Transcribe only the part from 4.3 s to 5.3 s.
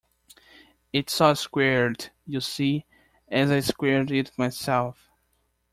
myself.